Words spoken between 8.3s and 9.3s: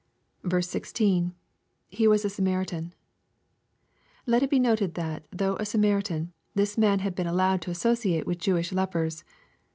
Jewish lepers.